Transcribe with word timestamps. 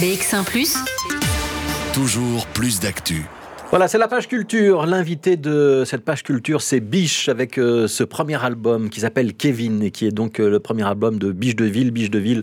BX1⁇ 0.00 0.42
Toujours 1.94 2.46
plus 2.48 2.80
d'actu. 2.80 3.26
Voilà, 3.70 3.86
c'est 3.86 3.98
la 3.98 4.08
page 4.08 4.26
culture. 4.26 4.86
L'invité 4.86 5.36
de 5.36 5.84
cette 5.86 6.04
page 6.04 6.24
culture, 6.24 6.62
c'est 6.62 6.80
Biche 6.80 7.28
avec 7.28 7.58
euh, 7.58 7.86
ce 7.86 8.02
premier 8.02 8.42
album 8.44 8.90
qui 8.90 8.98
s'appelle 8.98 9.34
Kevin 9.34 9.84
et 9.84 9.92
qui 9.92 10.06
est 10.06 10.10
donc 10.10 10.40
euh, 10.40 10.50
le 10.50 10.58
premier 10.58 10.82
album 10.82 11.20
de 11.20 11.30
Biche 11.30 11.54
de 11.54 11.64
Ville. 11.64 11.92
Biche 11.92 12.10
de 12.10 12.18
Ville, 12.18 12.42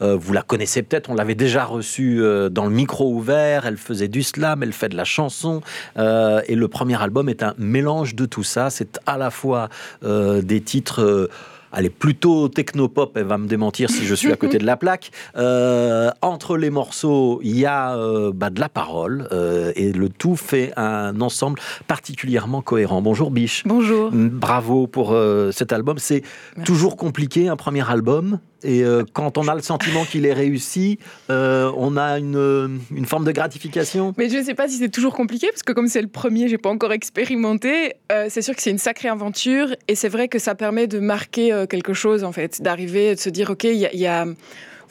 euh, 0.00 0.14
vous 0.14 0.32
la 0.32 0.42
connaissez 0.42 0.84
peut-être, 0.84 1.10
on 1.10 1.16
l'avait 1.16 1.34
déjà 1.34 1.64
reçue 1.64 2.22
dans 2.52 2.66
le 2.66 2.70
micro 2.70 3.12
ouvert. 3.12 3.66
Elle 3.66 3.78
faisait 3.78 4.06
du 4.06 4.22
slam, 4.22 4.62
elle 4.62 4.72
fait 4.72 4.88
de 4.88 4.96
la 4.96 5.04
chanson. 5.04 5.60
et 5.96 6.54
le 6.54 6.68
premier 6.68 7.02
album 7.02 7.28
est 7.28 7.42
un 7.42 7.54
mélange 7.58 8.14
de 8.14 8.26
tout 8.26 8.44
ça. 8.44 8.70
C'est 8.70 9.00
à 9.06 9.18
la 9.18 9.30
fois 9.32 9.70
des 10.02 10.60
titres 10.60 11.28
elle 11.74 11.86
est 11.86 11.90
plutôt 11.90 12.48
technopop, 12.48 13.16
elle 13.16 13.24
va 13.24 13.38
me 13.38 13.46
démentir 13.46 13.90
si 13.90 14.04
je 14.04 14.14
suis 14.14 14.32
à 14.32 14.36
côté 14.36 14.58
de 14.58 14.66
la 14.66 14.76
plaque. 14.76 15.10
Euh, 15.36 16.10
entre 16.20 16.56
les 16.56 16.70
morceaux, 16.70 17.40
il 17.42 17.58
y 17.58 17.66
a 17.66 17.96
euh, 17.96 18.32
bah, 18.34 18.50
de 18.50 18.60
la 18.60 18.68
parole 18.68 19.28
euh, 19.32 19.72
et 19.76 19.92
le 19.92 20.08
tout 20.08 20.36
fait 20.36 20.72
un 20.76 21.20
ensemble 21.20 21.60
particulièrement 21.86 22.62
cohérent. 22.62 23.02
Bonjour 23.02 23.30
Biche. 23.30 23.62
Bonjour. 23.66 24.10
Bravo 24.12 24.86
pour 24.86 25.16
cet 25.52 25.72
album. 25.72 25.98
C'est 25.98 26.22
toujours 26.64 26.96
compliqué 26.96 27.48
un 27.48 27.56
premier 27.56 27.88
album? 27.88 28.38
Et 28.64 28.82
euh, 28.82 29.04
quand 29.12 29.38
on 29.38 29.48
a 29.48 29.54
le 29.54 29.62
sentiment 29.62 30.04
qu'il 30.04 30.26
est 30.26 30.32
réussi, 30.32 30.98
euh, 31.30 31.70
on 31.76 31.96
a 31.96 32.18
une, 32.18 32.80
une, 32.94 33.06
forme 33.06 33.24
de 33.24 33.32
gratification. 33.32 34.14
Mais 34.18 34.28
je 34.28 34.38
ne 34.38 34.42
sais 34.42 34.54
pas 34.54 34.68
si 34.68 34.76
c'est 34.76 34.88
toujours 34.88 35.14
compliqué, 35.14 35.48
parce 35.48 35.62
que 35.62 35.72
comme 35.72 35.88
c'est 35.88 36.02
le 36.02 36.08
premier, 36.08 36.48
j'ai 36.48 36.58
pas 36.58 36.70
encore 36.70 36.92
expérimenté. 36.92 37.94
Euh, 38.10 38.26
c'est 38.28 38.42
sûr 38.42 38.54
que 38.54 38.62
c'est 38.62 38.70
une 38.70 38.78
sacrée 38.78 39.08
aventure, 39.08 39.74
et 39.88 39.94
c'est 39.94 40.08
vrai 40.08 40.28
que 40.28 40.38
ça 40.38 40.54
permet 40.54 40.86
de 40.86 40.98
marquer 40.98 41.64
quelque 41.68 41.92
chose, 41.92 42.24
en 42.24 42.32
fait, 42.32 42.62
d'arriver, 42.62 43.14
de 43.14 43.20
se 43.20 43.30
dire, 43.30 43.50
ok, 43.50 43.64
il 43.64 43.78
y 43.78 44.06
a 44.06 44.26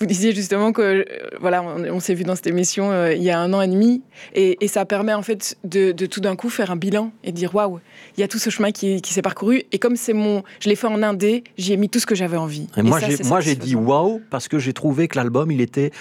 vous 0.01 0.07
disiez 0.07 0.33
justement 0.33 0.73
que 0.73 0.81
euh, 0.81 1.05
voilà, 1.39 1.63
on, 1.63 1.99
s'est 1.99 2.15
vu 2.15 2.23
dans 2.23 2.35
cette 2.35 2.47
émission 2.47 2.91
euh, 2.91 3.13
il 3.13 3.21
y 3.21 3.29
a 3.29 3.39
un 3.39 3.53
an 3.53 3.61
et 3.61 3.67
demi, 3.67 4.01
et, 4.33 4.57
ça 4.67 4.83
permet 4.85 5.13
en 5.13 5.21
fait 5.21 5.57
de, 5.63 5.91
tout 5.91 6.21
d'un 6.21 6.35
coup 6.35 6.49
faire 6.49 6.71
un 6.71 6.75
bilan 6.75 7.11
et 7.23 7.31
dire 7.31 7.53
waouh, 7.53 7.79
il 8.17 8.21
y 8.21 8.23
a 8.23 8.27
tout 8.27 8.39
ce 8.39 8.49
chemin 8.49 8.71
qui, 8.71 8.99
s'est 9.03 9.21
parcouru. 9.21 9.63
Et 9.71 9.77
comme 9.79 9.95
c'est 9.95 10.13
mon, 10.13 10.43
je 10.59 10.69
l'ai 10.69 10.75
fait 10.75 10.87
en 10.87 11.03
indé, 11.03 11.43
j'y 11.57 11.73
ai 11.73 11.77
mis 11.77 11.87
tout 11.87 11.99
ce 11.99 12.07
que 12.07 12.15
j'avais 12.15 12.37
envie. 12.37 12.67
Et, 12.77 12.81
moi, 12.81 12.99
j'ai, 12.99 13.23
moi, 13.25 13.41
j'ai 13.41 13.55
dit 13.55 13.75
waouh 13.75 14.21
parce 14.31 14.47
que 14.47 14.57
j'ai 14.57 14.73
trouvé 14.73 15.07
que 15.07 15.17
l'album, 15.17 15.51
il 15.51 15.61
était 15.61 15.91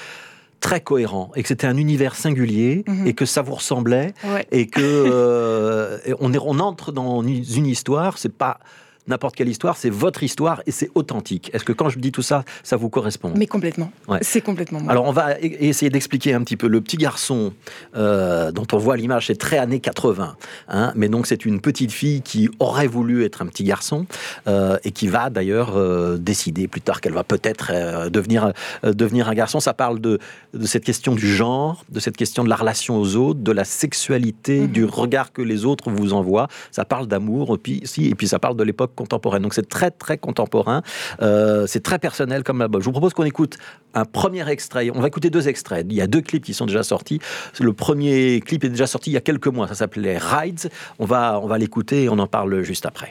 très 0.61 0.81
cohérent 0.81 1.31
et 1.37 1.43
que 1.43 1.49
c'était 1.49 1.67
un 1.67 1.77
univers 1.77 2.15
singulier 2.15 2.85
mhm. 2.87 3.07
et 3.07 3.13
que 3.13 3.27
ça 3.27 3.43
vous 3.43 3.55
ressemblait 3.55 4.15
et 4.51 4.67
que 4.67 4.81
euh, 4.81 5.99
on, 6.21 6.33
est, 6.33 6.39
on 6.39 6.59
entre 6.59 6.93
dans 6.93 7.23
une 7.23 7.67
histoire. 7.67 8.17
C'est 8.17 8.33
pas 8.33 8.61
n'importe 9.07 9.37
quelle 9.37 9.49
histoire, 9.49 9.77
c'est 9.77 9.91
votre 9.91 10.23
histoire 10.23 10.63
et 10.67 10.71
c'est 10.71 10.91
authentique. 10.95 11.51
Est-ce 11.53 11.65
que 11.65 11.73
quand 11.73 11.89
je 11.89 11.99
dis 11.99 12.13
tout 12.13 12.23
ça, 12.23 12.45
ça 12.63 12.77
vous 12.77 12.89
correspond? 12.89 13.33
Mais 13.37 13.47
complètement. 13.47 13.91
C'est 14.23 14.41
complètement 14.41 14.81
moi. 14.81 14.93
Alors 14.93 15.07
on 15.07 15.13
va 15.13 15.35
e-, 15.35 15.39
essayer 15.41 15.91
d'expliquer 15.91 16.35
un 16.35 16.43
petit 16.43 16.57
peu. 16.57 16.69
Le 16.69 16.81
petit 16.81 16.97
garçon 16.97 17.53
euh, 17.97 18.53
dont 18.53 18.67
on 18.73 18.79
voit 18.79 18.97
l'image, 18.97 19.27
c'est 19.29 19.39
très 19.39 19.59
années 19.59 19.81
80. 19.81 20.37
Hein, 20.69 20.93
mais 20.97 21.09
donc 21.09 21.27
c'est 21.27 21.45
une 21.45 21.61
petite 21.61 21.93
fille 21.93 22.23
qui 22.23 22.49
aurait 22.59 22.87
voulu 22.87 23.25
être 23.25 23.43
un 23.43 23.47
petit 23.47 23.65
garçon 23.65 24.07
euh, 24.47 24.79
et 24.85 24.93
qui 24.93 25.09
va 25.09 25.31
d'ailleurs 25.31 25.77
euh, 25.77 26.19
décider 26.19 26.69
plus 26.69 26.81
tard 26.81 27.01
qu'elle 27.01 27.13
va 27.13 27.25
peut-être 27.25 28.09
devenir, 28.11 28.53
devenir 28.85 29.29
un 29.29 29.35
garçon. 29.35 29.61
Ça 29.61 29.75
parle 29.75 30.01
de, 30.01 30.19
de, 30.55 30.67
cette 30.67 30.85
question 30.85 31.15
du 31.15 31.35
genre, 31.35 31.85
de 31.91 32.01
cette 32.01 32.17
question 32.17 32.45
de 32.45 32.49
la 32.49 32.57
relation 32.57 32.99
aux 32.99 33.17
autres, 33.17 33.41
de 33.41 33.53
la 33.53 33.65
sexualité, 33.65 34.61
mhm. 34.61 34.67
du 34.69 34.85
regard 34.85 35.33
que 35.33 35.43
les 35.43 35.65
autres 35.65 35.91
vous 35.91 36.13
envoient. 36.13 36.49
Ça 36.71 36.85
parle 36.85 37.07
d'amour, 37.07 37.59
et 37.65 38.15
puis 38.15 38.29
ça 38.29 38.39
parle 38.39 38.57
de 38.57 38.63
l'époque 38.63 38.90
contemporaine. 38.95 39.43
Donc 39.43 39.55
c'est 39.55 39.69
très 39.69 39.91
très 39.91 40.19
contemporain, 40.19 40.83
euh, 41.23 41.67
c'est 41.67 41.83
très 41.83 41.99
personnel 41.99 42.43
comme 42.43 42.61
album. 42.61 42.81
Je 42.81 42.87
vous 42.87 42.93
propose 42.93 43.15
qu'on 43.15 43.25
écoute 43.25 43.59
un 43.95 44.05
premier 44.05 44.49
extrait. 44.49 44.91
On 44.95 45.01
va 45.01 45.09
écouter 45.09 45.31
deux 45.31 45.49
extraits. 45.49 45.87
Il 45.89 45.97
y 45.97 46.01
a 46.01 46.07
deux 46.07 46.21
clips 46.21 46.45
qui 46.45 46.55
sont 46.55 46.67
déjà 46.67 46.83
sortis. 46.83 47.21
Le 47.59 47.73
premier 47.73 48.41
clip 48.41 48.65
est 48.65 48.69
déjà 48.69 48.87
sorti 48.87 49.11
il 49.11 49.15
y 49.15 49.17
a 49.17 49.21
quelques 49.21 49.49
mois. 49.49 49.69
Ça 49.69 49.75
s'appelait 49.75 50.19
Rides. 50.19 50.71
On 50.99 51.07
va 51.07 51.41
on 51.43 51.47
va 51.47 51.59
l'écouter 51.59 52.05
et 52.05 52.09
on 52.09 52.19
en 52.19 52.27
parle 52.27 52.63
juste 52.63 52.87
après. 52.87 53.11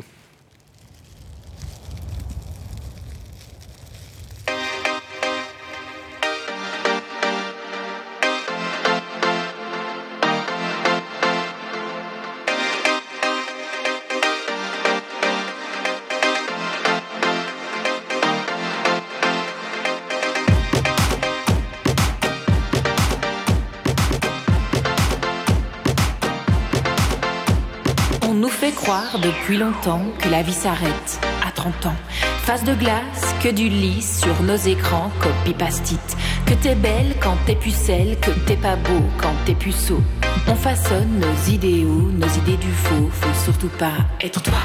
Depuis 29.21 29.57
longtemps 29.57 30.01
que 30.17 30.29
la 30.29 30.41
vie 30.41 30.53
s'arrête 30.53 31.19
à 31.45 31.51
30 31.51 31.85
ans. 31.87 31.95
Face 32.43 32.63
de 32.63 32.73
glace, 32.73 33.35
que 33.43 33.49
du 33.49 33.69
lys 33.69 34.21
sur 34.21 34.41
nos 34.41 34.55
écrans, 34.55 35.11
copie 35.21 35.53
pastite. 35.53 36.17
Que 36.47 36.55
t'es 36.55 36.73
belle 36.73 37.13
quand 37.21 37.37
t'es 37.45 37.55
pucelle, 37.55 38.17
que 38.19 38.31
t'es 38.47 38.55
pas 38.55 38.75
beau 38.77 39.03
quand 39.21 39.33
t'es 39.45 39.53
puceau. 39.53 40.01
On 40.47 40.55
façonne 40.55 41.19
nos 41.19 41.51
idéaux, 41.51 42.09
nos 42.11 42.27
idées 42.27 42.57
du 42.57 42.71
faux, 42.71 43.09
faut 43.11 43.43
surtout 43.43 43.69
pas 43.77 43.93
être 44.21 44.41
toi. 44.41 44.57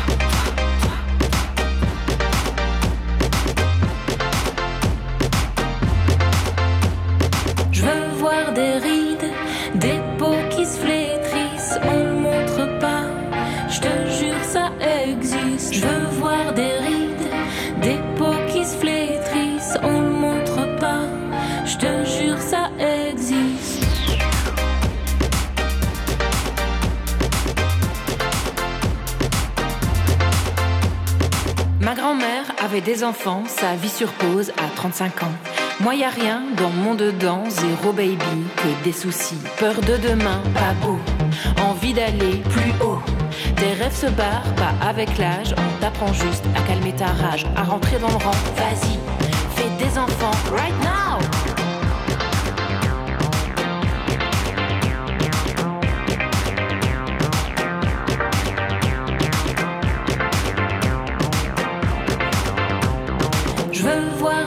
Jure, 14.19 14.45
ça 14.45 14.71
existe. 15.07 15.75
Je 15.75 15.81
veux 15.81 16.07
voir 16.19 16.53
des 16.55 16.73
rides, 16.79 17.29
des 17.81 17.99
peaux 18.17 18.41
qui 18.53 18.65
se 18.65 18.77
flétrissent. 18.77 19.79
On 19.83 20.01
ne 20.01 20.11
montre 20.11 20.79
pas. 20.79 21.03
Je 21.65 21.77
te 21.77 22.05
jure, 22.05 22.39
ça 22.39 22.71
existe. 22.79 23.85
Ma 31.81 31.95
grand-mère 31.95 32.45
avait 32.65 32.81
des 32.81 33.05
enfants, 33.05 33.45
sa 33.47 33.75
vie 33.75 33.89
sur 33.89 34.13
pause 34.13 34.53
à 34.57 34.69
35 34.75 35.23
ans. 35.25 35.35
Moi, 35.81 35.97
y 35.97 36.05
a 36.05 36.09
rien 36.09 36.43
dans 36.57 36.71
mon 36.71 36.95
dedans, 36.95 37.45
zéro 37.49 37.93
baby, 37.93 38.17
que 38.57 38.85
des 38.85 38.93
soucis. 38.93 39.39
Peur 39.59 39.75
de 39.75 39.97
demain, 40.09 40.41
pas 40.55 40.73
beau. 40.87 40.99
Envie 41.61 41.93
d'aller 41.93 42.43
plus 42.51 42.73
haut. 42.85 43.01
Tes 43.57 43.73
rêves 43.75 43.95
se 43.95 44.07
barrent, 44.07 44.55
pas 44.57 44.75
avec 44.87 45.17
l'âge. 45.19 45.55
On 45.57 45.81
t'apprend 45.81 46.13
juste 46.13 46.45
à 46.57 46.61
calmer 46.69 46.93
ta 46.93 47.07
rage, 47.07 47.45
à 47.57 47.63
rentrer 47.63 47.99
dans 47.99 48.09
le 48.09 48.15
rang. 48.15 48.39
Vas-y, 48.57 48.99
fais 49.57 49.85
des 49.85 49.99
enfants 49.99 50.37
right 50.57 50.75
now. 50.83 51.19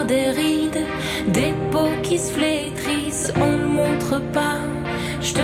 Des 0.08 0.30
rides, 0.30 0.86
des 1.28 1.54
peaux 1.70 1.92
qui 2.02 2.18
se 2.18 2.32
flétrissent. 2.32 3.34
On 3.36 3.52
ne 3.58 3.66
montre 3.66 4.22
pas. 4.32 4.60
Je 5.20 5.34
te 5.34 5.42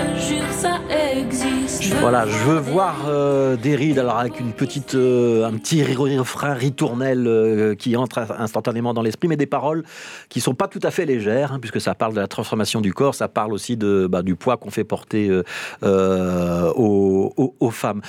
Voilà, 2.00 2.25
je 2.28 2.38
veux 2.38 2.59
voir 2.59 3.06
euh, 3.07 3.56
des 3.56 3.75
rides, 3.75 4.00
alors 4.00 4.18
avec 4.18 4.40
une 4.40 4.53
petite, 4.53 4.96
euh, 4.96 5.46
un 5.46 5.53
petit 5.53 5.84
refrain 5.84 6.53
ritournel 6.53 7.28
euh, 7.28 7.75
qui 7.75 7.96
entre 7.96 8.25
instantanément 8.40 8.94
dans 8.94 9.01
l'esprit, 9.01 9.28
mais 9.28 9.38
des 9.38 9.46
paroles 9.46 9.84
qui 10.29 10.41
sont 10.41 10.53
pas 10.53 10.68
tout 10.68 10.79
à 10.84 10.91
fait 10.91 11.06
légères, 11.06 11.53
hein, 11.53 11.59
puisque 11.59 11.81
ça 11.81 11.96
parle 11.96 12.13
de 12.13 12.22
la 12.22 12.28
transformation 12.28 12.81
du 12.81 12.94
corps, 12.94 13.16
ça 13.16 13.28
parle 13.28 13.53
aussi 13.53 13.77
de, 13.77 14.07
bah, 14.10 14.21
du 14.21 14.36
poids 14.36 14.57
qu'on 14.57 14.71
fait 14.71 14.83
porter 14.83 15.30
aux, 15.81 17.33
aux 17.60 17.71
femmes. 17.71 18.01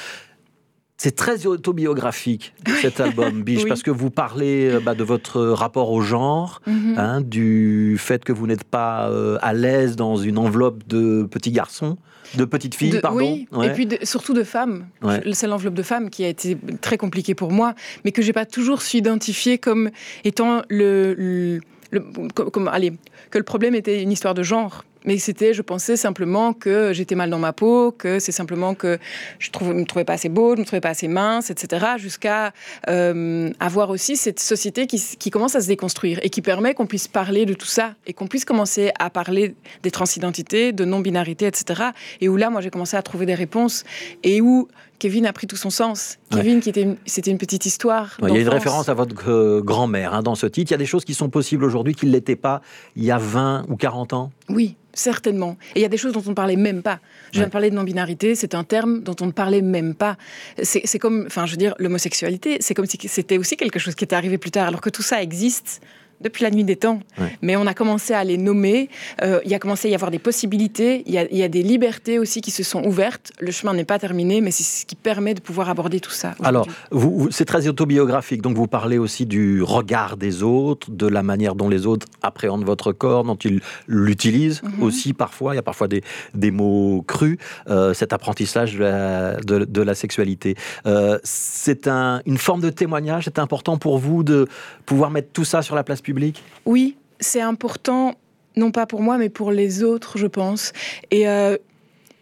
C'est 0.96 1.16
très 1.16 1.46
autobiographique 1.46 2.54
cet 2.80 3.00
album, 3.00 3.42
Biche, 3.42 3.66
parce 3.66 3.82
que 3.82 3.90
vous 3.90 4.10
parlez 4.10 4.70
euh, 4.70 4.80
bah, 4.80 4.94
de 4.94 5.02
votre 5.02 5.40
rapport 5.42 5.90
au 5.90 6.00
genre, 6.00 6.60
mhm. 6.66 6.94
hein, 6.96 7.20
du 7.20 7.96
fait 7.98 8.24
que 8.24 8.32
vous 8.32 8.46
n'êtes 8.46 8.64
pas 8.64 9.10
euh, 9.10 9.36
à 9.42 9.52
l'aise 9.52 9.96
dans 9.96 10.16
une 10.16 10.38
enveloppe 10.38 10.86
de 10.86 11.24
petits 11.24 11.50
garçons, 11.50 11.96
de 12.36 12.44
petites 12.44 12.74
filles, 12.74 13.00
pardon. 13.00 13.44
Oui, 13.52 13.66
et 13.66 13.70
puis 13.70 13.88
surtout 14.02 14.34
de 14.34 14.44
femmes. 14.44 14.86
C'est 15.32 15.46
l'enveloppe 15.46 15.74
de 15.74 15.82
femmes 15.82 16.10
qui 16.10 16.24
a 16.24 16.28
été 16.28 16.56
très 16.80 16.96
compliquée 16.96 17.34
pour 17.34 17.52
moi, 17.52 17.74
mais 18.04 18.12
que 18.12 18.22
j'ai 18.22 18.32
pas 18.32 18.46
toujours 18.46 18.82
su 18.82 18.98
identifier 18.98 19.58
comme 19.58 19.90
étant 20.24 20.62
le, 20.68 21.14
le, 21.14 21.60
comme, 22.34 22.68
allez, 22.68 22.92
que 23.30 23.38
le 23.38 23.44
problème 23.44 23.74
était 23.74 24.02
une 24.02 24.12
histoire 24.12 24.34
de 24.34 24.42
genre 24.42 24.84
Mais 25.04 25.18
c'était, 25.18 25.52
je 25.54 25.62
pensais 25.62 25.96
simplement 25.96 26.52
que 26.52 26.92
j'étais 26.92 27.14
mal 27.14 27.30
dans 27.30 27.38
ma 27.38 27.52
peau, 27.52 27.92
que 27.92 28.18
c'est 28.18 28.32
simplement 28.32 28.74
que 28.74 28.98
je 29.38 29.50
ne 29.60 29.72
me 29.72 29.84
trouvais 29.84 30.04
pas 30.04 30.14
assez 30.14 30.28
beau, 30.28 30.54
je 30.54 30.60
me 30.60 30.66
trouvais 30.66 30.80
pas 30.80 30.90
assez 30.90 31.08
mince, 31.08 31.50
etc. 31.50 31.86
Jusqu'à 31.98 32.52
euh, 32.88 33.50
avoir 33.60 33.90
aussi 33.90 34.16
cette 34.16 34.40
société 34.40 34.86
qui, 34.86 35.02
qui, 35.18 35.30
commence 35.30 35.54
à 35.54 35.60
se 35.60 35.68
déconstruire 35.68 36.20
et 36.22 36.30
qui 36.30 36.42
permet 36.42 36.74
qu'on 36.74 36.86
puisse 36.86 37.08
parler 37.08 37.44
de 37.44 37.54
tout 37.54 37.66
ça 37.66 37.94
et 38.06 38.12
qu'on 38.12 38.26
puisse 38.26 38.44
commencer 38.44 38.92
à 38.98 39.10
parler 39.10 39.54
des 39.82 39.90
transidentités, 39.90 40.72
de 40.72 40.84
non-binarité, 40.84 41.46
etc. 41.46 41.90
Et 42.20 42.28
où 42.28 42.36
là, 42.36 42.50
moi, 42.50 42.60
j'ai 42.60 42.70
commencé 42.70 42.96
à 42.96 43.02
trouver 43.02 43.26
des 43.26 43.34
réponses 43.34 43.84
et 44.22 44.40
où 44.40 44.68
Kevin 44.98 45.26
a 45.26 45.32
pris 45.32 45.46
tout 45.46 45.56
son 45.56 45.70
sens. 45.70 46.18
Kevin, 46.30 46.60
qui 46.60 46.70
était, 46.70 46.96
c'était 47.06 47.30
une 47.30 47.38
petite 47.38 47.66
histoire. 47.66 48.16
il 48.22 48.34
y 48.34 48.38
a 48.38 48.40
une 48.40 48.48
référence 48.48 48.88
à 48.88 48.94
votre 48.94 49.30
euh, 49.30 49.60
grand-mère 49.60 50.14
hein, 50.14 50.22
dans 50.22 50.34
ce 50.34 50.46
titre. 50.46 50.70
Il 50.70 50.74
y 50.74 50.76
a 50.76 50.78
des 50.78 50.86
choses 50.86 51.04
qui 51.04 51.14
sont 51.14 51.28
possibles 51.28 51.64
aujourd'hui 51.64 51.94
qui 51.94 52.06
ne 52.06 52.12
l'étaient 52.12 52.36
pas 52.36 52.62
il 52.96 53.04
y 53.04 53.10
a 53.10 53.18
20 53.18 53.66
ou 53.68 53.76
40 53.76 54.12
ans? 54.12 54.30
Oui, 54.48 54.76
certainement. 54.92 55.56
Et 55.74 55.80
il 55.80 55.82
y 55.82 55.84
a 55.84 55.88
des 55.88 55.96
choses 55.96 56.12
dont 56.12 56.22
on 56.24 56.30
ne 56.30 56.34
parlait 56.34 56.56
même 56.56 56.82
pas. 56.82 57.00
Je 57.32 57.38
viens 57.38 57.46
de 57.46 57.52
parler 57.52 57.70
de 57.70 57.74
non-binarité, 57.74 58.34
c'est 58.34 58.54
un 58.54 58.64
terme 58.64 59.02
dont 59.02 59.16
on 59.20 59.26
ne 59.26 59.32
parlait 59.32 59.62
même 59.62 59.94
pas. 59.94 60.16
C'est 60.62 60.98
comme, 60.98 61.24
enfin, 61.26 61.46
je 61.46 61.52
veux 61.52 61.56
dire, 61.56 61.74
l'homosexualité, 61.78 62.58
c'est 62.60 62.74
comme 62.74 62.86
si 62.86 62.98
c'était 63.08 63.38
aussi 63.38 63.56
quelque 63.56 63.78
chose 63.78 63.94
qui 63.94 64.04
était 64.04 64.16
arrivé 64.16 64.38
plus 64.38 64.50
tard, 64.50 64.68
alors 64.68 64.80
que 64.80 64.90
tout 64.90 65.02
ça 65.02 65.22
existe 65.22 65.80
depuis 66.24 66.42
la 66.42 66.50
nuit 66.50 66.64
des 66.64 66.76
temps. 66.76 67.00
Mais 67.42 67.56
on 67.56 67.66
a 67.66 67.74
commencé 67.74 68.14
à 68.14 68.24
les 68.24 68.38
nommer. 68.38 68.88
Euh, 69.22 69.40
il 69.44 69.50
y 69.50 69.54
a 69.54 69.58
commencé 69.58 69.88
à 69.88 69.90
y 69.90 69.94
avoir 69.94 70.10
des 70.10 70.18
possibilités. 70.18 71.02
Il 71.06 71.12
y, 71.12 71.42
a, 71.42 71.48
des 71.48 71.62
libertés 71.62 72.18
aussi 72.18 72.40
qui 72.40 72.50
se 72.50 72.62
sont 72.62 72.82
ouvertes. 72.84 73.32
Le 73.40 73.50
chemin 73.50 73.74
n'est 73.74 73.84
pas 73.84 73.98
terminé, 73.98 74.40
mais 74.40 74.50
c'est 74.50 74.62
ce 74.62 74.86
qui 74.86 74.96
permet 74.96 75.34
de 75.34 75.40
pouvoir 75.40 75.68
aborder 75.68 76.00
tout 76.00 76.10
ça. 76.10 76.34
Alors, 76.42 76.66
vous, 76.90 77.28
c'est 77.30 77.44
très 77.44 77.68
autobiographique. 77.68 78.42
Donc, 78.42 78.56
vous 78.56 78.66
parlez 78.66 78.98
aussi 78.98 79.26
du 79.26 79.62
regard 79.62 80.16
des 80.16 80.42
autres, 80.42 80.90
de 80.90 81.06
la 81.06 81.22
manière 81.22 81.54
dont 81.54 81.68
les 81.68 81.86
autres 81.86 82.06
appréhendent 82.22 82.64
votre 82.64 82.92
corps, 82.92 83.24
dont 83.24 83.36
ils 83.36 83.60
l'utilisent 83.86 84.62
mhm. 84.62 84.82
aussi 84.82 85.12
parfois. 85.12 85.52
Il 85.52 85.56
y 85.56 85.60
a 85.60 85.62
parfois 85.62 85.88
des, 85.88 86.02
des 86.34 86.50
mots 86.50 87.04
crus. 87.06 87.38
Euh, 87.68 87.92
cet 87.92 88.12
apprentissage 88.12 88.74
de 88.74 88.84
la, 88.84 89.36
de, 89.36 89.82
la 89.82 89.94
sexualité. 89.94 90.56
Euh, 90.86 91.18
c'est 91.22 91.86
un, 91.86 92.22
une 92.24 92.38
forme 92.38 92.60
de 92.60 92.70
témoignage. 92.70 93.24
C'est 93.24 93.38
important 93.38 93.76
pour 93.76 93.98
vous 93.98 94.22
de 94.22 94.48
pouvoir 94.86 95.10
mettre 95.10 95.28
tout 95.32 95.44
ça 95.44 95.62
sur 95.62 95.74
la 95.74 95.84
place 95.84 96.00
publique? 96.00 96.13
Oui, 96.64 96.96
c'est 97.20 97.40
important, 97.40 98.14
non 98.56 98.70
pas 98.70 98.86
pour 98.86 99.02
moi, 99.02 99.18
mais 99.18 99.28
pour 99.28 99.50
les 99.50 99.82
autres, 99.82 100.18
je 100.18 100.26
pense. 100.26 100.72
Euh, 101.12 101.58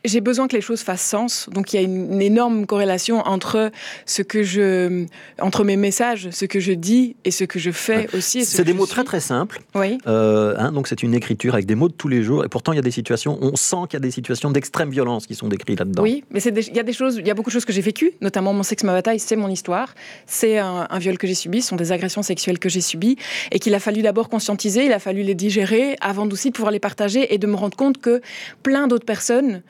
j'ai 0.04 0.20
besoin 0.20 0.48
que 0.48 0.56
les 0.56 0.62
choses 0.62 0.82
fassent 0.82 1.02
sens. 1.02 1.48
Donc 1.52 1.72
il 1.72 1.76
y 1.76 1.78
a 1.78 1.82
une, 1.82 2.20
énorme 2.22 2.66
corrélation 2.66 3.20
entre 3.20 3.70
ce 4.06 4.22
que 4.22 4.42
je, 4.42 5.06
entre 5.40 5.64
mes 5.64 5.76
messages, 5.76 6.30
ce 6.30 6.44
que 6.44 6.60
je 6.60 6.72
dis 6.72 7.16
et 7.24 7.30
ce 7.30 7.44
que 7.44 7.58
je 7.58 7.70
fais 7.70 8.08
aussi. 8.14 8.44
C'est 8.44 8.64
des 8.64 8.72
mots 8.72 8.86
très 8.86 9.04
très 9.04 9.20
simples. 9.20 9.60
Oui. 9.74 9.98
Euh, 10.06 10.54
hein, 10.58 10.72
donc 10.72 10.88
c'est 10.88 11.02
une 11.02 11.14
écriture 11.14 11.54
avec 11.54 11.66
des 11.66 11.74
mots 11.74 11.88
de 11.88 11.94
tous 11.94 12.08
les 12.08 12.22
jours. 12.22 12.44
Et 12.44 12.48
pourtant 12.48 12.72
il 12.72 12.76
y 12.76 12.78
a 12.78 12.82
des 12.82 12.90
situations, 12.90 13.38
on 13.40 13.56
sent 13.56 13.76
qu'il 13.88 13.94
y 13.94 13.96
a 13.96 14.00
des 14.00 14.10
situations 14.10 14.50
d'extrême 14.50 14.90
violence 14.90 15.26
qui 15.26 15.34
sont 15.34 15.48
décrites 15.48 15.78
là-dedans. 15.78 16.02
Oui, 16.02 16.24
mais 16.30 16.42
il 16.42 16.76
y 16.76 16.80
a 16.80 16.82
des 16.82 16.92
choses, 16.92 17.16
il 17.16 17.26
y 17.26 17.30
a 17.30 17.34
beaucoup 17.34 17.50
de 17.50 17.54
choses 17.54 17.64
que 17.64 17.72
j'ai 17.72 17.80
vécues, 17.80 18.12
notamment 18.20 18.52
mon 18.52 18.62
sexe 18.62 18.84
ma 18.84 18.92
bataille, 18.92 19.18
c'est 19.18 19.36
mon 19.36 19.48
histoire. 19.48 19.94
C'est 20.26 20.58
un, 20.58 20.86
un, 20.88 20.98
viol 20.98 21.18
que 21.18 21.26
j'ai 21.26 21.34
subi, 21.34 21.62
ce 21.62 21.68
sont 21.68 21.76
des 21.76 21.92
agressions 21.92 22.22
sexuelles 22.22 22.58
que 22.58 22.68
j'ai 22.68 22.80
subies 22.80 23.16
et 23.50 23.58
qu'il 23.58 23.74
a 23.74 23.80
fallu 23.80 24.02
d'abord 24.02 24.28
conscientiser, 24.28 24.86
il 24.86 24.92
a 24.92 24.98
fallu 24.98 25.22
les 25.22 25.34
digérer 25.34 25.96
avant 26.00 26.28
aussi 26.28 26.50
de 26.50 26.54
pouvoir 26.54 26.72
les 26.72 26.80
partager 26.80 27.34
et 27.34 27.38
de 27.38 27.46
me 27.46 27.56
rendre 27.56 27.76
compte 27.76 27.98
que 27.98 28.20
plein 28.62 28.86
d'autres 28.86 29.04
personnes 29.04 29.62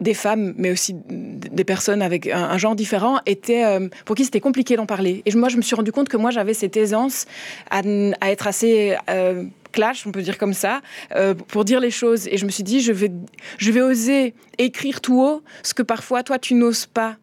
des 0.00 0.14
femmes, 0.14 0.54
mais 0.56 0.70
aussi 0.70 0.94
des 1.08 1.64
personnes 1.64 2.02
avec 2.02 2.26
un, 2.26 2.58
genre 2.58 2.74
différent, 2.74 3.20
étaient, 3.26 3.64
euh, 3.64 3.88
pour 4.04 4.16
qui 4.16 4.24
c'était 4.24 4.40
compliqué 4.40 4.76
d'en 4.76 4.86
parler. 4.86 5.22
Et 5.24 5.34
moi, 5.34 5.48
je 5.48 5.56
me 5.56 5.62
suis 5.62 5.76
rendu 5.76 5.92
compte 5.92 6.08
que 6.08 6.16
moi, 6.16 6.30
j'avais 6.30 6.54
cette 6.54 6.76
aisance 6.76 7.26
à, 7.70 7.82
être 8.30 8.46
assez 8.46 8.96
euh, 9.08 9.44
clash, 9.72 10.06
on 10.06 10.12
peut 10.12 10.22
dire 10.22 10.36
comme 10.36 10.52
ça, 10.52 10.80
euh, 11.14 11.34
pour 11.34 11.64
dire 11.64 11.80
les 11.80 11.92
choses. 11.92 12.26
Et 12.28 12.38
je 12.38 12.44
me 12.44 12.50
suis 12.50 12.64
dit, 12.64 12.80
je 12.80 12.92
vais, 12.92 13.10
je 13.58 13.70
vais 13.70 13.82
oser 13.82 14.34
écrire 14.58 15.00
tout 15.00 15.20
haut 15.20 15.42
ce 15.62 15.74
que 15.74 15.82
parfois, 15.82 16.22
toi, 16.22 16.38
tu 16.38 16.54
n'oses 16.54 16.86
pas 16.86 17.16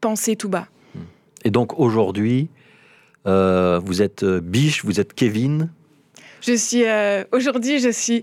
penser 0.00 0.36
tout 0.36 0.48
bas. 0.48 0.68
Et 1.44 1.50
donc, 1.50 1.78
aujourd'hui, 1.78 2.48
vous 3.24 4.02
êtes 4.02 4.24
Biche, 4.24 4.84
vous 4.84 5.00
êtes 5.00 5.14
Kevin 5.14 5.70
Je 6.42 6.52
suis... 6.52 6.84
aujourd'hui, 7.32 7.78
je 7.78 7.88
suis... 7.88 8.22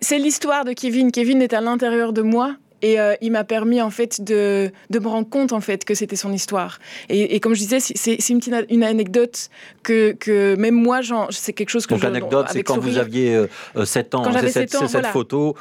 C'est 0.00 0.18
l'histoire 0.18 0.64
de 0.64 0.72
Kevin. 0.72 1.12
Kevin 1.12 1.42
est 1.42 1.52
à 1.52 1.60
l'intérieur 1.60 2.14
de 2.14 2.22
moi 2.22 2.56
et 2.82 3.00
euh, 3.00 3.14
il 3.20 3.32
m'a 3.32 3.44
permis 3.44 3.80
en 3.80 3.90
fait 3.90 4.22
de, 4.22 4.70
de, 4.90 4.98
me 4.98 5.08
rendre 5.08 5.28
compte 5.28 5.52
en 5.52 5.60
fait 5.60 5.84
que 5.84 5.94
c'était 5.94 6.16
son 6.16 6.32
histoire. 6.32 6.78
Et, 7.08 7.34
et, 7.34 7.40
comme 7.40 7.54
je 7.54 7.60
disais, 7.60 7.80
c'est 7.80 8.28
une, 8.28 8.40
une 8.68 8.82
anecdote 8.82 9.50
que, 9.82 10.12
que 10.12 10.56
même 10.56 10.74
moi, 10.74 11.00
c'est 11.30 11.52
quelque 11.52 11.70
chose 11.70 11.86
que 11.86 11.94
Donc 11.94 12.02
l'anecdote, 12.02 12.46
c'est 12.50 12.62
quand 12.62 12.78
vous 12.78 12.98
aviez 12.98 13.46
7 13.82 14.14
euh, 14.14 14.18
ans, 14.18 14.24
c'est 14.40 14.48
cette, 14.48 14.70
cette 14.70 15.06
photo 15.06 15.56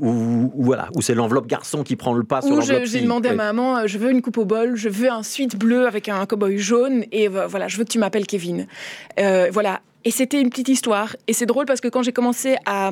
où, 0.00 0.50
où, 0.54 0.64
voilà, 0.64 0.88
où 0.94 1.02
c'est 1.02 1.14
l'enveloppe 1.14 1.46
garçon 1.46 1.82
qui 1.82 1.96
prend 1.96 2.14
le 2.14 2.24
pas 2.24 2.42
sur 2.42 2.54
l'enveloppe 2.54 2.84
J'ai 2.84 3.00
demandé 3.00 3.30
à 3.30 3.34
ma 3.34 3.52
maman, 3.52 3.78
euh, 3.78 3.86
je 3.86 3.98
veux 3.98 4.10
une 4.10 4.22
coupe 4.22 4.38
au 4.38 4.44
bol, 4.44 4.76
je 4.76 4.88
veux 4.88 5.10
un 5.10 5.22
suite 5.22 5.56
bleu 5.56 5.86
avec 5.86 6.08
un 6.08 6.24
cow-boy 6.24 6.58
jaune, 6.58 7.04
et 7.12 7.28
voilà, 7.28 7.68
je 7.68 7.76
veux 7.76 7.84
que 7.84 7.90
tu 7.90 7.98
m'appelles 7.98 8.26
Kevin. 8.26 8.66
voilà, 9.16 9.80
et 10.04 10.10
c'était 10.10 10.40
une 10.40 10.50
petite 10.50 10.68
histoire. 10.68 11.14
Et 11.26 11.32
c'est 11.32 11.46
drôle 11.46 11.66
parce 11.66 11.80
que 11.80 11.88
quand 11.88 12.02
j'ai 12.02 12.12
commencé 12.12 12.56
à, 12.64 12.90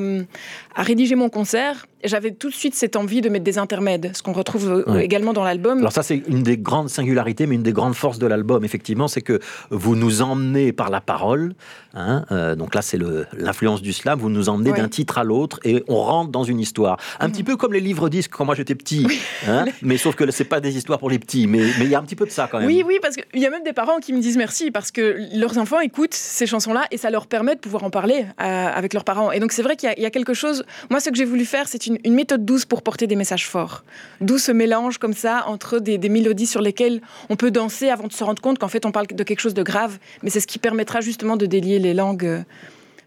à, 0.75 0.83
rédiger 0.83 1.15
mon 1.15 1.31
concert, 1.31 1.87
j'avais 2.05 2.31
tout 2.33 2.49
de 2.49 2.55
suite 2.55 2.75
cette 2.75 2.97
envie 2.97 3.21
de 3.21 3.29
mettre 3.29 3.45
des 3.45 3.59
intermèdes, 3.59 4.11
ce 4.15 4.23
qu'on 4.23 4.33
retrouve 4.33 4.85
euh, 4.89 4.99
également 4.99 5.33
dans 5.33 5.45
l'album. 5.45 5.79
Alors 5.79 5.93
ça, 5.93 6.03
c'est 6.03 6.23
une 6.29 6.43
des 6.43 6.57
grandes 6.57 6.89
singularités, 6.89 7.47
mais 7.47 7.57
une 7.57 7.63
des 7.63 7.73
grandes 7.73 7.95
forces 7.95 8.19
de 8.19 8.27
l'album, 8.27 8.65
effectivement, 8.65 9.09
c'est 9.09 9.23
que 9.23 9.41
vous 9.71 9.97
nous 9.97 10.23
emmenez 10.23 10.73
par 10.73 10.91
la 10.91 11.01
parole. 11.01 11.55
Hein, 11.95 12.25
euh, 12.31 12.55
donc 12.55 12.75
là, 12.75 12.83
c'est 12.83 12.99
l'influence 13.37 13.83
du 13.83 13.93
slam. 13.93 14.19
Vous 14.19 14.31
nous 14.31 14.49
emmenez 14.49 14.73
d'un 14.73 14.89
titre 14.89 15.19
à 15.19 15.25
l'autre 15.25 15.59
et 15.65 15.83
on 15.89 16.03
rentre 16.03 16.31
dans 16.31 16.45
une 16.45 16.61
histoire. 16.61 16.99
Un 17.21 17.31
petit 17.31 17.45
peu 17.45 17.57
comme 17.57 17.73
les 17.73 17.81
livres 17.81 18.09
disques 18.09 18.33
quand 18.33 18.45
moi 18.45 18.55
j'étais 18.55 18.75
petit. 18.75 19.07
Hein, 19.49 19.65
mais 19.83 19.97
sauf 19.97 20.15
que 20.15 20.31
c'est 20.31 20.45
pas 20.45 20.61
des 20.61 20.77
histoires 20.77 20.99
pour 20.99 21.11
les 21.11 21.19
petits. 21.19 21.47
Mais 21.47 21.63
il 21.81 21.89
y 21.89 21.95
a 21.95 21.99
un 21.99 22.05
petit 22.05 22.17
peu 22.17 22.27
de 22.27 22.31
ça 22.31 22.49
quand 22.51 22.59
même. 22.59 22.67
Oui, 22.67 22.83
oui, 22.87 22.99
parce 23.03 23.17
qu'il 23.17 23.41
y 23.41 23.47
a 23.47 23.51
même 23.51 23.65
des 23.65 23.73
parents 23.73 23.99
qui 23.99 24.13
me 24.13 24.21
disent 24.21 24.37
merci 24.37 24.71
parce 24.71 24.91
que 24.91 25.17
leurs 25.35 25.59
enfants 25.59 25.81
écoutent 25.81 26.15
ces 26.15 26.47
chansons-là 26.47 26.87
et 26.91 26.97
ça 26.97 27.11
leur 27.11 27.27
permet 27.27 27.55
de 27.55 27.61
pouvoir 27.61 27.85
en 27.85 27.91
parler 27.91 28.27
euh, 28.41 28.45
avec 28.45 28.95
leurs 28.95 29.05
parents. 29.05 29.33
Et 29.33 29.41
donc 29.41 29.53
c'est 29.53 29.63
vrai 29.63 29.77
qu'il 29.77 29.93
y, 29.97 30.07
a 30.07 30.11
quelque 30.11 30.35
chose. 30.35 30.65
Moi, 30.91 31.01
ce 31.01 31.11
que 31.11 31.17
j'ai 31.17 31.25
voulu 31.25 31.45
faire, 31.45 31.69
c'est 31.69 31.87
une, 31.89 32.15
méthode 32.15 32.45
douce 32.45 32.65
pour 32.65 32.83
porter 32.83 33.07
des 33.07 33.17
messages 33.17 33.47
forts. 33.47 33.85
D'où 34.21 34.39
ce 34.39 34.53
mélange 34.53 34.99
comme 34.99 35.15
ça 35.15 35.45
entre 35.47 35.79
des, 35.79 35.99
mélodies 36.09 36.47
sur 36.47 36.63
lesquelles 36.63 37.01
on 37.29 37.37
peut 37.37 37.51
danser 37.51 37.89
avant 37.89 38.07
de 38.07 38.13
se 38.13 38.25
rendre 38.25 38.41
compte 38.41 38.59
qu'en 38.59 38.69
fait 38.69 38.87
on 38.87 38.93
parle 38.93 39.07
de 39.09 39.23
quelque 39.23 39.41
chose 39.41 39.55
de 39.55 39.63
grave. 39.63 39.99
Mais 40.23 40.31
c'est 40.31 40.41
ce 40.41 40.47
qui 40.47 40.59
permettra 40.59 41.01
justement 41.01 41.37
de 41.37 41.47
délier 41.47 41.79
les 41.79 41.95
langues 41.95 42.27
euh, 42.27 42.43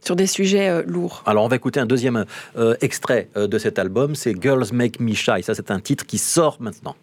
sur 0.04 0.16
des 0.16 0.28
sujets 0.28 0.70
euh, 0.70 0.84
lourds. 0.86 1.24
Alors 1.26 1.44
on 1.44 1.48
va 1.48 1.56
écouter 1.56 1.80
un 1.80 1.86
deuxième 1.86 2.26
extrait 2.82 3.30
de 3.36 3.58
cet 3.58 3.80
album, 3.80 4.16
c'est 4.16 4.34
Girls 4.42 4.68
Make 4.74 5.00
Me 5.00 5.14
Shy. 5.14 5.44
Ça 5.44 5.56
c'est 5.56 5.72
un 5.72 5.80
titre 5.80 6.06
qui 6.06 6.18
sort 6.18 6.58
maintenant. 6.60 6.96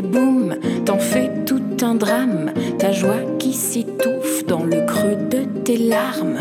Boum, 0.00 0.54
t'en 0.86 0.98
fais 0.98 1.30
tout 1.44 1.60
un 1.82 1.94
drame, 1.94 2.52
ta 2.78 2.92
joie 2.92 3.20
qui 3.38 3.52
s'étouffe 3.52 4.46
dans 4.46 4.62
le 4.62 4.86
creux 4.86 5.16
de 5.28 5.44
tes 5.64 5.76
larmes. 5.76 6.38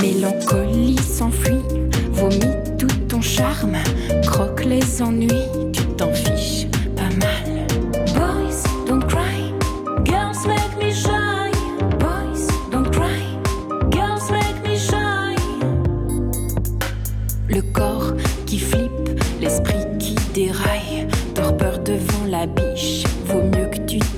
Mélancolie 0.00 0.98
s'enfuit, 0.98 1.54
vomit 2.10 2.40
tout 2.78 2.86
ton 3.08 3.20
charme, 3.20 3.76
croque 4.26 4.64
les 4.64 5.02
ennuis, 5.02 5.30
tu 5.72 5.82
t'en 5.96 6.12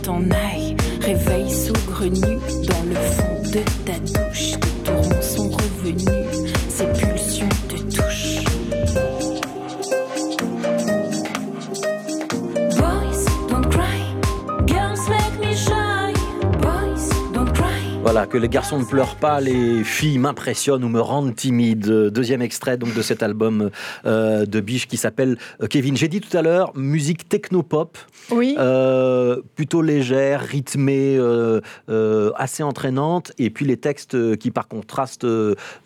t'en 0.08 0.22
ailles. 0.30 0.74
Réveil 1.02 1.50
saugrenu 1.50 2.38
dans 2.66 2.84
le 2.88 2.94
fond 2.94 3.42
de 3.52 3.60
ta 3.84 3.98
douche. 3.98 4.52
Tes 4.52 4.90
tourments 4.90 5.22
sont 5.22 5.50
revenus, 5.50 6.27
que 18.28 18.37
les 18.37 18.49
garçons 18.49 18.78
ne 18.78 18.85
pleurent 18.85 19.16
pas, 19.16 19.40
les 19.40 19.82
filles 19.85 20.18
m'impressionnent 20.18 20.85
ou 20.85 20.88
me 20.88 21.00
rendent 21.00 21.35
timide. 21.35 21.88
Deuxième 21.88 22.42
extrait 22.42 22.76
donc 22.76 22.94
de 22.94 23.00
cet 23.00 23.23
album 23.23 23.70
euh, 24.04 24.44
de 24.44 24.61
Biche 24.61 24.87
qui 24.87 24.97
s'appelle 24.97 25.38
euh, 25.62 25.66
Kevin. 25.66 25.97
J'ai 25.97 26.08
dit 26.08 26.20
tout 26.20 26.37
à 26.37 26.42
l'heure, 26.42 26.73
musique 26.76 27.28
techno-pop. 27.28 27.97
Oui. 28.30 28.54
Euh, 28.58 29.40
plutôt 29.54 29.80
légère, 29.80 30.40
rythmée, 30.40 31.18
assez 32.37 32.62
entraînante. 32.62 33.32
Et 33.38 33.50
puis 33.50 33.64
les 33.64 33.76
textes 33.76 34.37
qui 34.37 34.50
par 34.50 34.68
contraste 34.68 35.26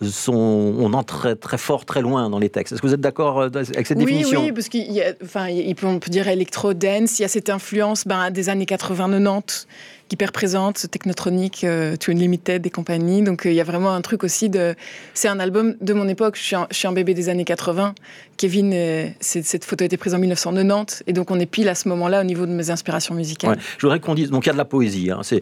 sont, 0.03 0.75
on 0.79 0.93
entre 0.95 1.35
très, 1.35 1.59
fort, 1.59 1.85
très 1.85 2.03
loin 2.03 2.29
dans 2.29 2.39
les 2.39 2.51
textes. 2.51 2.73
Est-ce 2.73 2.83
que 2.83 2.87
vous 2.87 2.95
êtes 2.95 3.01
d'accord 3.01 3.43
avec 3.43 3.87
cette 3.87 3.99
définition 3.99 4.43
Oui, 4.43 4.53
parce 4.53 4.69
qu'il 4.69 4.91
y 4.91 5.01
a, 5.01 5.13
enfin, 5.23 5.49
on 5.85 5.99
peut 5.99 6.11
dire 6.11 6.29
électro-dance, 6.29 7.19
il 7.19 7.23
y 7.23 7.25
a 7.25 7.29
cette 7.29 7.51
influence 7.51 8.07
ben, 8.07 8.31
des 8.31 8.49
années 8.49 8.65
80-90 8.65 9.67
hyper 10.12 10.31
présente, 10.31 10.90
Technotronic, 10.90 11.64
euh, 11.64 11.97
To 11.97 12.12
Unlimited 12.12 12.66
et 12.66 12.71
compagnie. 12.71 13.23
Donc 13.23 13.47
euh, 13.47 13.50
il 13.50 13.54
y 13.54 13.61
a 13.61 13.64
vraiment 13.64 13.92
un 13.92 14.00
truc 14.02 14.25
aussi 14.25 14.50
de. 14.50 14.75
C'est 15.14 15.28
un 15.28 15.40
album 15.40 15.75
de 15.81 15.95
mon 15.95 16.07
époque. 16.07 16.37
Je 16.37 16.42
suis 16.42 16.57
un, 16.57 16.66
je 16.71 16.76
suis 16.76 16.87
un 16.87 16.92
bébé 16.92 17.14
des 17.14 17.28
années 17.28 17.45
80. 17.45 17.95
Kevin, 18.37 18.73
euh, 18.75 19.09
cette 19.21 19.64
photo 19.64 19.85
a 19.85 19.87
été 19.87 19.97
prise 19.97 20.14
en 20.14 20.19
1990. 20.19 21.04
Et 21.07 21.12
donc 21.12 21.31
on 21.31 21.40
est 21.40 21.47
pile 21.47 21.69
à 21.69 21.75
ce 21.75 21.88
moment-là 21.88 22.21
au 22.21 22.25
niveau 22.25 22.47
de 22.47 22.52
mes 22.52 22.71
inspirations 22.71 23.14
musicales. 23.14 23.59
Je 23.78 23.87
voudrais 23.87 24.00
qu'on 24.00 24.14
dise. 24.14 24.31
Donc 24.31 24.45
il 24.45 24.49
y 24.49 24.50
a 24.50 24.52
de 24.52 24.59
la 24.59 24.64
poésie. 24.64 25.11
Hein. 25.11 25.21
C'est 25.23 25.40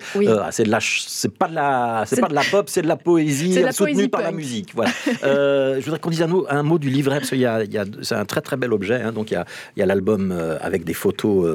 c'est 0.50 0.64
de 0.64 0.70
la. 0.70 0.78
C'est 0.80 1.34
pas 1.34 1.48
de 1.48 1.54
la. 1.54 2.04
C'est 2.06 2.20
pas 2.20 2.28
de 2.28 2.34
la 2.34 2.44
pop, 2.48 2.68
c'est 2.68 2.82
de 2.82 2.88
la 2.88 2.96
poésie 2.96 3.60
la 3.60 3.72
soutenue 3.72 3.94
poésie 3.94 4.08
par 4.08 4.22
la 4.22 4.32
musique. 4.32 4.72
Voilà. 4.74 4.92
je 5.22 5.84
voudrais 5.84 5.98
qu'on 5.98 6.10
dise 6.10 6.22
un 6.22 6.28
mot, 6.28 6.46
un 6.48 6.62
mot, 6.62 6.78
du 6.78 6.90
livret 6.90 7.18
parce 7.18 7.30
qu'il 7.30 7.40
y 7.40 7.46
a, 7.46 7.64
il 7.64 7.72
y 7.72 7.78
a 7.78 7.84
c'est 8.02 8.14
un 8.14 8.24
très 8.24 8.40
très 8.40 8.56
bel 8.56 8.72
objet. 8.72 9.02
Hein. 9.02 9.12
Donc 9.12 9.32
il 9.32 9.34
y 9.34 9.36
a, 9.36 9.44
il 9.76 9.80
y 9.80 9.82
a 9.82 9.86
l'album 9.86 10.32
avec 10.60 10.84
des 10.84 10.94
photos 10.94 11.48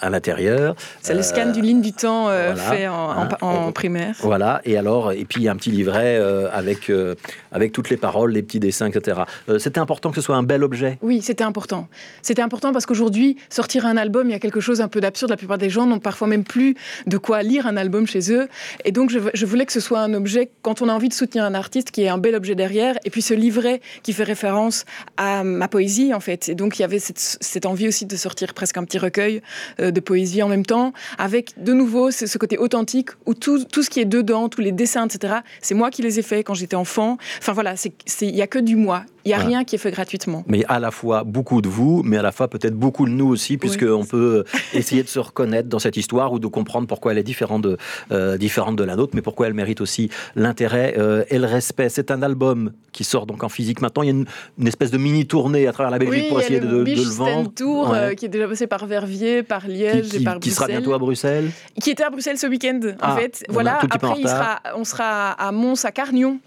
à, 0.00 0.10
l'intérieur. 0.10 0.74
C'est 1.02 1.14
le 1.14 1.22
scan 1.22 1.52
du 1.52 1.60
ligne 1.60 1.82
du 1.82 1.92
temps 1.92 2.30
fait 2.56 2.88
en, 2.88 3.28
hein, 3.42 3.72
primaire. 3.72 4.14
Voilà, 4.20 4.60
et 4.64 4.76
alors, 4.76 5.12
et 5.12 5.24
puis 5.24 5.42
il 5.42 5.44
y 5.44 5.48
a 5.48 5.52
un 5.52 5.56
petit 5.56 5.70
livret 5.70 6.16
euh, 6.18 6.48
avec, 6.52 6.90
euh, 6.90 7.14
avec 7.54 7.72
toutes 7.72 7.88
les 7.88 7.96
paroles, 7.96 8.32
les 8.32 8.42
petits 8.42 8.60
dessins, 8.60 8.88
etc. 8.88 9.22
Euh, 9.48 9.58
c'était 9.58 9.78
important 9.78 10.10
que 10.10 10.16
ce 10.16 10.20
soit 10.20 10.36
un 10.36 10.42
bel 10.42 10.62
objet? 10.64 10.98
Oui, 11.00 11.22
c'était 11.22 11.44
important. 11.44 11.88
C'était 12.20 12.42
important 12.42 12.72
parce 12.72 12.84
qu'aujourd'hui, 12.84 13.36
sortir 13.48 13.86
un 13.86 13.96
album, 13.96 14.28
il 14.28 14.32
y 14.32 14.34
a 14.34 14.40
quelque 14.40 14.60
chose 14.60 14.80
un 14.80 14.88
peu 14.88 15.00
d'absurde. 15.00 15.30
La 15.30 15.36
plupart 15.36 15.56
des 15.56 15.70
gens 15.70 15.86
n'ont 15.86 16.00
parfois 16.00 16.26
même 16.26 16.44
plus 16.44 16.74
de 17.06 17.16
quoi 17.16 17.42
lire 17.42 17.66
un 17.66 17.76
album 17.76 18.06
chez 18.06 18.32
eux. 18.32 18.48
Et 18.84 18.90
donc, 18.90 19.10
je, 19.10 19.46
voulais 19.46 19.66
que 19.66 19.72
ce 19.72 19.80
soit 19.80 20.00
un 20.00 20.12
objet, 20.14 20.50
quand 20.62 20.82
on 20.82 20.88
a 20.88 20.92
envie 20.92 21.08
de 21.08 21.14
soutenir 21.14 21.44
un 21.44 21.54
artiste, 21.54 21.92
qui 21.92 22.02
est 22.02 22.08
un 22.08 22.18
bel 22.18 22.34
objet 22.34 22.56
derrière, 22.56 22.96
et 23.04 23.10
puis 23.10 23.22
ce 23.22 23.34
livret 23.34 23.80
qui 24.02 24.12
fait 24.12 24.24
référence 24.24 24.84
à 25.16 25.44
ma 25.44 25.68
poésie, 25.68 26.12
en 26.12 26.20
fait. 26.20 26.48
Et 26.48 26.56
donc, 26.56 26.78
il 26.78 26.82
y 26.82 26.84
avait 26.84 26.98
cette, 26.98 27.66
envie 27.66 27.86
aussi 27.86 28.04
de 28.04 28.16
sortir 28.16 28.52
presque 28.52 28.76
un 28.78 28.84
petit 28.84 28.98
recueil 28.98 29.42
de 29.78 30.00
poésie 30.00 30.42
en 30.42 30.48
même 30.48 30.66
temps, 30.66 30.92
avec 31.18 31.52
de 31.62 31.72
nouveau 31.72 32.10
ce 32.10 32.36
côté 32.36 32.58
authentique 32.58 33.10
où 33.26 33.34
tout 33.34 33.58
ce 33.58 33.90
qui 33.90 34.00
est 34.00 34.04
dedans, 34.04 34.48
tous 34.48 34.60
les 34.60 34.72
dessins, 34.72 35.06
etc., 35.06 35.36
c'est 35.60 35.74
moi 35.74 35.90
qui 35.90 36.02
les 36.02 36.18
ai 36.18 36.22
faits 36.22 36.44
quand 36.44 36.54
j'étais 36.54 36.74
enfant. 36.74 37.16
Enfin 37.44 37.52
voilà, 37.52 37.74
il 38.22 38.32
n'y 38.32 38.40
a 38.40 38.46
que 38.46 38.58
du 38.58 38.74
moi. 38.74 39.04
Il 39.24 39.28
n'y 39.28 39.34
a 39.34 39.38
rien 39.38 39.64
qui 39.64 39.76
est 39.76 39.78
fait 39.78 39.90
gratuitement. 39.90 40.44
Mais 40.48 40.64
à 40.68 40.78
la 40.78 40.90
fois 40.90 41.24
beaucoup 41.24 41.62
de 41.62 41.68
vous, 41.68 42.02
mais 42.04 42.18
à 42.18 42.22
la 42.22 42.32
fois 42.32 42.48
peut-être 42.48 42.74
beaucoup 42.74 43.06
de 43.06 43.10
nous 43.10 43.26
aussi, 43.26 43.56
puisqu'on 43.56 44.04
peut 44.04 44.44
essayer 44.74 45.02
de 45.02 45.08
se 45.08 45.18
reconnaître 45.18 45.68
dans 45.68 45.78
cette 45.78 45.96
histoire 45.96 46.32
ou 46.32 46.38
de 46.38 46.46
comprendre 46.46 46.86
pourquoi 46.86 47.12
elle 47.12 47.18
est 47.18 47.24
différente 47.24 47.62
de, 47.62 47.78
euh, 48.12 48.36
différente 48.36 48.76
de 48.76 48.84
la 48.84 48.96
nôtre, 48.96 49.12
mais 49.14 49.22
pourquoi 49.22 49.46
elle 49.46 49.54
mérite 49.54 49.80
aussi 49.80 50.10
l'intérêt 50.36 50.94
euh, 50.98 51.24
et 51.30 51.38
le 51.38 51.46
respect. 51.46 51.88
C'est 51.88 52.10
un 52.10 52.22
album 52.22 52.72
qui 52.92 53.02
sort 53.04 53.26
donc 53.26 53.42
en 53.44 53.48
physique 53.48 53.80
maintenant. 53.80 54.02
Il 54.02 54.06
y 54.06 54.12
a 54.12 54.14
une, 54.58 54.68
espèce 54.68 54.90
de 54.90 54.98
mini-tournée 54.98 55.66
à 55.66 55.72
travers 55.72 55.90
la 55.90 55.98
Belgique 55.98 56.28
pour 56.28 56.40
essayer 56.40 56.60
de, 56.60 56.66
de, 56.66 56.84
le 56.84 57.02
vendre. 57.02 57.52
tour 57.54 57.94
euh, 57.94 58.12
qui 58.12 58.26
est 58.26 58.28
déjà 58.28 58.46
passé 58.46 58.66
par 58.66 58.86
Verviers, 58.86 59.42
par 59.42 59.66
Liège 59.66 60.14
et 60.14 60.22
par 60.22 60.34
Bruxelles. 60.34 60.40
Qui 60.40 60.50
sera 60.50 60.66
bientôt 60.66 60.92
à 60.92 60.98
Bruxelles 60.98 61.50
Qui 61.80 61.90
était 61.90 62.04
à 62.04 62.10
Bruxelles 62.10 62.38
ce 62.38 62.46
week-end, 62.46 62.80
en 62.84 62.96
ah, 63.00 63.16
fait. 63.16 63.44
Voilà, 63.48 63.78
après, 63.90 64.14
il 64.18 64.28
sera, 64.28 64.60
on 64.76 64.84
sera 64.84 65.30
à 65.32 65.50
Mons, 65.50 65.84
à 65.84 65.92
Carnion, 65.92 66.40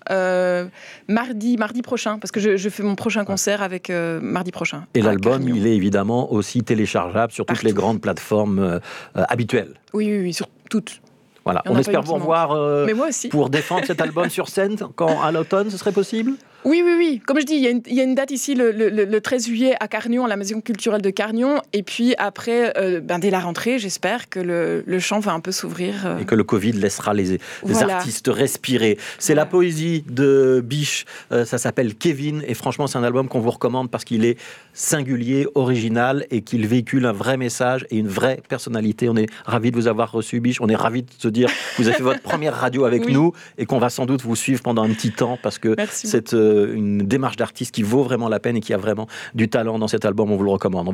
mardi, 1.08 1.58
mardi 1.58 1.82
prochain, 1.82 2.20
parce 2.20 2.32
que 2.32 2.40
je, 2.40 2.56
je 2.56 2.67
fais 2.70 2.84
mon 2.84 2.96
prochain 2.96 3.26
concert 3.26 3.62
avec 3.62 3.90
euh, 3.90 4.20
mardi 4.22 4.52
prochain. 4.52 4.86
Et 4.94 5.02
l'album, 5.02 5.48
il 5.48 5.68
est 5.68 5.76
évidemment 5.76 6.32
aussi 6.32 6.64
téléchargeable 6.64 7.32
sur 7.32 7.46
toutes 7.46 7.64
les 7.64 7.74
grandes 7.74 8.02
plateformes 8.02 8.60
euh, 8.60 8.80
euh, 9.18 9.24
habituelles. 9.30 9.76
Oui, 9.94 10.06
oui, 10.12 10.22
oui, 10.22 10.34
sur 10.34 10.48
toutes. 10.70 11.02
Voilà, 11.46 11.62
on, 11.66 11.78
espère 11.78 12.02
vous 12.02 12.16
revoir 12.16 12.50
pour 13.32 13.50
défendre 13.50 13.86
cet 13.86 14.02
album 14.02 14.30
sur 14.30 14.50
scène 14.50 14.76
quand 14.96 15.22
à 15.22 15.32
l'automne, 15.32 15.70
ce 15.70 15.78
serait 15.78 15.94
possible? 15.94 16.34
Oui, 16.66 16.82
oui, 16.84 16.94
oui. 16.98 17.22
Comme 17.26 17.40
je 17.40 17.46
dis, 17.46 17.56
il 17.56 17.94
y 17.94 18.00
a 18.00 18.04
une, 18.04 18.16
date 18.16 18.32
ici 18.32 18.56
le, 18.56 19.20
13 19.20 19.48
juillet 19.48 19.76
à 19.80 19.88
Carnion, 19.88 20.26
à 20.26 20.28
la 20.28 20.36
Maison 20.36 20.60
culturelle 20.60 21.02
de 21.02 21.10
Carnion. 21.10 21.62
Et 21.72 21.84
puis 21.84 22.14
après, 22.18 22.74
euh, 22.78 23.00
ben, 23.00 23.20
dès 23.20 23.30
la 23.30 23.40
rentrée, 23.40 23.80
j'espère 23.80 24.30
que 24.30 24.40
le, 24.40 25.00
champ 25.00 25.20
va 25.20 25.34
un 25.34 25.40
peu 25.40 25.52
s'ouvrir. 25.52 26.06
Euh. 26.06 26.20
Et 26.20 26.26
que 26.26 26.36
le 26.36 26.44
Covid 26.44 26.74
laissera 26.74 27.14
les, 27.14 27.38
artistes 27.90 28.28
respirer. 28.28 28.98
C'est 29.20 29.36
la 29.36 29.46
poésie 29.46 30.04
de 30.10 30.62
Biche. 30.64 31.06
Euh, 31.32 31.46
ça 31.46 31.58
s'appelle 31.58 31.96
Kevin. 31.96 32.44
Et 32.48 32.54
franchement, 32.54 32.88
c'est 32.88 32.98
un 32.98 33.04
album 33.04 33.28
qu'on 33.28 33.40
vous 33.40 33.52
recommande 33.52 33.90
parce 33.90 34.04
qu'il 34.04 34.26
est 34.26 34.38
singulier, 34.74 35.48
original 35.56 36.26
et 36.32 36.42
qu'il 36.42 36.68
véhicule 36.68 37.06
un 37.06 37.14
vrai 37.14 37.38
message 37.38 37.86
et 37.92 37.98
une 37.98 38.08
vraie 38.08 38.42
personnalité. 38.48 39.10
On 39.10 39.16
est 39.16 39.28
ravis 39.46 39.72
de 39.72 39.76
vous 39.76 39.88
avoir 39.88 40.12
reçu, 40.12 40.40
Biche. 40.40 40.60
On 40.60 40.68
est 40.68 40.76
ravis 40.76 41.04
de 41.04 41.10
se 41.18 41.28
dire 41.28 41.50
que 41.50 41.82
vous 41.82 41.88
avez 41.88 41.98
fait 41.98 42.04
votre 42.04 42.22
première 42.24 42.56
radio 42.56 42.86
avec 42.86 43.08
nous 43.08 43.32
et 43.58 43.66
qu'on 43.66 43.80
va 43.80 43.90
sans 43.90 44.06
doute 44.06 44.22
vous 44.22 44.36
suivre 44.36 44.62
pendant 44.62 44.84
un 44.84 44.90
petit 44.90 45.12
temps 45.12 45.38
parce 45.42 45.60
que 45.60 45.76
cette 45.92 46.34
une 46.74 47.00
démarche 47.00 47.38
d'artiste 47.38 47.74
qui 47.74 47.84
vaut 47.84 48.04
vraiment 48.04 48.30
la 48.30 48.40
peine 48.40 48.58
et 48.58 48.62
qui 48.62 48.74
a 48.74 48.78
vraiment 48.78 49.08
du 49.34 49.50
talent 49.50 49.80
dans 49.80 49.88
cet 49.88 50.06
album. 50.06 50.32
On 50.32 50.38
vous 50.38 50.44
le 50.44 50.52
recommande. 50.52 50.88